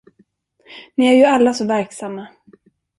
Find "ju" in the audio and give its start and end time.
1.15-1.23